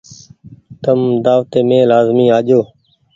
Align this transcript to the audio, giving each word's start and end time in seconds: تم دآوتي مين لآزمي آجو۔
تم 0.83 0.99
دآوتي 1.25 1.61
مين 1.67 1.81
لآزمي 1.89 2.25
آجو۔ 2.37 2.61